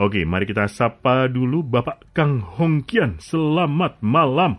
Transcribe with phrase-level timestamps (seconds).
[0.00, 3.20] Oke, mari kita sapa dulu Bapak Kang Hongkian.
[3.20, 4.56] Selamat malam.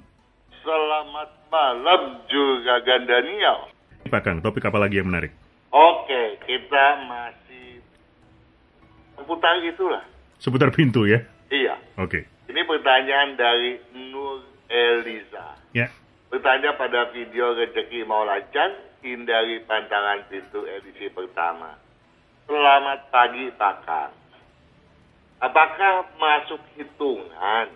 [0.61, 3.73] Selamat malam juga Gandaniel.
[4.13, 5.33] Pak Kang, topik apa lagi yang menarik?
[5.73, 7.81] Oke, kita masih
[9.17, 10.05] seputar itulah.
[10.37, 11.25] Seputar pintu ya?
[11.49, 11.81] Iya.
[11.97, 12.29] Oke.
[12.45, 13.81] Ini pertanyaan dari
[14.13, 15.57] Nur Eliza.
[15.73, 15.89] Ya.
[16.29, 18.69] Bertanya pada video rezeki mau lancar,
[19.01, 21.73] hindari pantangan pintu edisi pertama.
[22.45, 24.22] Selamat pagi Pak Kang.
[25.43, 27.67] Apakah masuk hitungan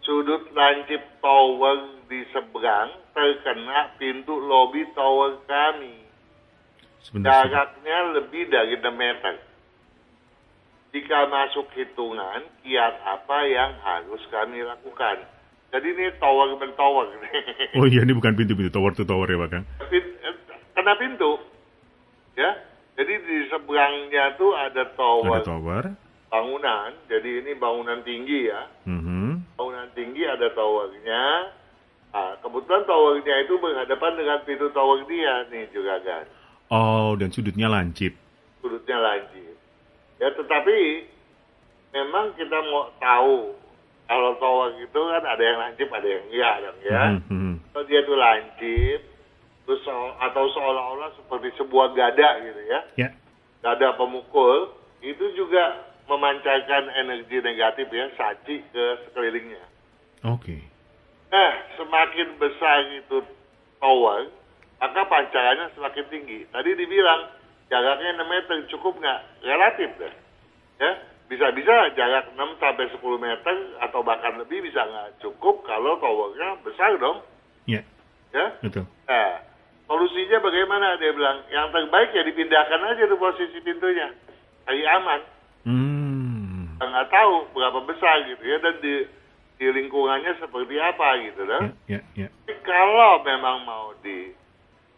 [0.00, 6.00] sudut lancip tower di seberang terkena pintu lobi tower kami?
[7.04, 7.44] Sebentar.
[7.44, 9.36] Jaraknya lebih dari 6 meter.
[10.96, 15.28] Jika masuk hitungan, kiat apa yang harus kami lakukan?
[15.76, 17.04] Jadi ini tower ben tower.
[17.76, 19.64] Oh iya, ini bukan pintu-pintu tower to tower ya Pak Kang?
[20.72, 21.36] Kena pintu.
[22.32, 22.64] Ya.
[22.96, 25.84] Jadi di seberangnya tuh ada tower Ada tower.
[26.34, 26.90] Bangunan.
[27.06, 28.66] Jadi ini bangunan tinggi ya.
[28.90, 29.54] Mhm.
[29.54, 31.54] Bangunan tinggi ada towernya.
[32.10, 36.26] Nah, kebetulan towernya itu berhadapan dengan pintu tower dia nih juga kan.
[36.74, 38.18] Oh, dan sudutnya lancip.
[38.58, 39.54] Sudutnya lancip.
[40.18, 40.78] Ya tetapi
[41.94, 43.54] memang kita mau tahu
[44.10, 47.02] kalau tower itu kan ada yang lancip ada yang enggak ya.
[47.14, 47.54] Mhm, mhm.
[47.70, 48.98] Kalau dia tuh lancip
[49.64, 52.80] terus so- atau seolah-olah seperti sebuah gada gitu ya.
[52.98, 53.08] Ya.
[53.62, 59.64] Gada pemukul itu juga memancarkan energi negatif ya saci ke sekelilingnya.
[60.24, 60.60] Oke.
[61.28, 63.24] Nah, semakin besar itu
[63.80, 64.28] tower,
[64.78, 66.38] maka pancarannya semakin tinggi.
[66.48, 67.32] Tadi dibilang
[67.66, 69.20] jaraknya 6 meter cukup nggak?
[69.42, 70.14] Relatif deh.
[70.78, 70.90] Ya,
[71.26, 76.94] bisa-bisa jarak 6 sampai 10 meter atau bahkan lebih bisa nggak cukup kalau towernya besar
[77.00, 77.24] dong.
[77.64, 77.80] Ya,
[78.34, 78.84] Ya, betul.
[79.06, 79.40] nah
[79.86, 80.98] solusinya bagaimana?
[80.98, 84.10] Dia bilang yang terbaik ya dipindahkan aja tuh posisi pintunya,
[84.66, 85.20] cari aman.
[85.64, 85.93] Hmm.
[86.74, 88.94] Kita nggak tahu berapa besar gitu ya dan di
[89.54, 91.62] di lingkungannya seperti apa gitu kan.
[91.86, 92.26] ya, ya.
[92.26, 94.34] Tapi kalau memang mau di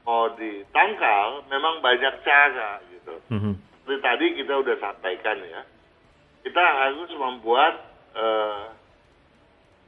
[0.03, 3.15] mau ditangkal, memang banyak cara gitu.
[3.29, 3.53] Mhm.
[3.85, 5.61] Seperti tadi kita udah sampaikan ya,
[6.43, 7.75] kita harus membuat
[8.17, 8.65] eh,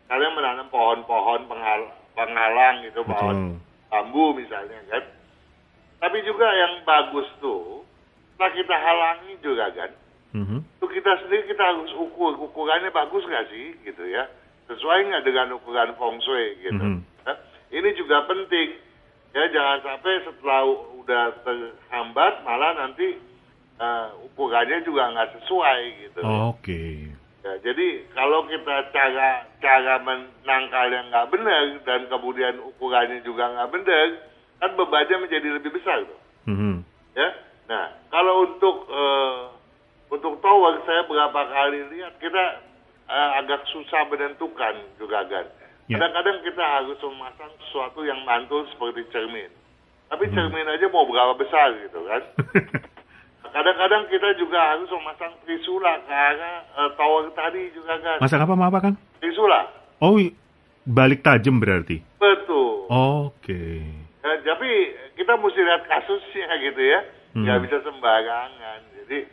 [0.05, 3.89] kalian menanam pohon-pohon penghal- penghalang gitu, pohon Betul.
[3.89, 5.05] bambu misalnya kan.
[5.99, 7.89] Tapi juga yang bagus tuh,
[8.35, 9.91] setelah kita halangi juga kan,
[10.31, 10.59] Mhm.
[10.89, 14.25] Itu kita sendiri kita harus ukur ukurannya bagus nggak sih gitu ya
[14.65, 17.01] sesuai nggak dengan ukuran feng shui gitu Mhm.
[17.29, 17.35] Ya,
[17.77, 18.81] ini juga penting
[19.37, 20.65] ya jangan sampai setelah
[20.97, 23.21] udah terhambat malah nanti
[23.77, 27.13] eh, ukurannya juga nggak sesuai gitu Oke.
[27.45, 33.71] ya, jadi kalau kita cara cara menangkal yang nggak benar dan kemudian ukurannya juga nggak
[33.71, 34.07] benar
[34.59, 36.81] kan bebannya menjadi lebih besar tuh Mhm.
[37.15, 37.29] ya.
[37.69, 38.88] Nah, kalau untuk untuk
[41.31, 42.45] tower saya berapa kali lihat kita
[43.09, 45.47] eh, agak susah menentukan juga kan.
[45.89, 45.97] Ya.
[45.97, 49.49] Kadang-kadang kita harus memasang sesuatu yang mantul seperti cermin.
[50.09, 50.35] Tapi Hmm.
[50.37, 52.23] cermin aja mau berapa besar gitu kan.
[53.49, 58.21] Kadang-kadang kita juga harus memasang trisula ke arah eh, tower tadi juga kan.
[58.21, 58.97] Masak apa maaf Kang?
[59.25, 59.65] Trisula.
[60.05, 60.21] Oh,
[60.85, 62.05] balik tajam berarti.
[62.21, 62.85] Betul.
[62.93, 63.65] Oke.
[64.21, 64.71] Eh, tapi
[65.17, 67.01] kita mesti lihat kasusnya gitu ya,
[67.33, 67.49] Hmm.
[67.49, 68.81] nggak bisa sembarangan.
[69.01, 69.25] Jadi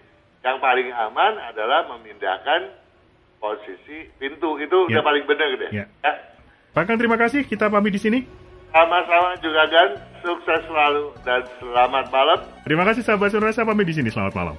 [0.45, 2.69] yang paling aman adalah memindahkan
[3.41, 5.01] posisi pintu itu Ya.
[5.01, 5.71] udah paling benar deh.
[5.73, 5.85] Ya.
[6.05, 6.13] Ya.
[6.71, 7.41] Pak Kang, terima kasih.
[7.43, 8.19] Kita pamit di sini.
[8.69, 9.89] Sama-sama juga kan,
[10.21, 12.39] sukses selalu dan selamat malam.
[12.67, 14.11] Terima kasih sahabat Sonora, saya pamit di sini.
[14.11, 14.55] Selamat malam.